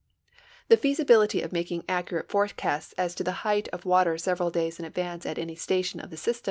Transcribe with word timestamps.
The 0.69 0.77
feasibility 0.77 1.43
of 1.43 1.51
making 1.51 1.83
accurate 1.87 2.27
forecasts 2.31 2.93
as 2.93 3.13
to 3.13 3.23
the 3.23 3.45
height 3.45 3.67
of 3.67 3.85
water 3.85 4.17
several 4.17 4.49
days 4.49 4.79
in 4.79 4.85
advance 4.85 5.27
at 5.27 5.37
any 5.37 5.53
station 5.55 5.99
of 5.99 6.09
the 6.09 6.15
S3'stem 6.15 6.27
is 6.29 6.35
NAT. 6.39 6.39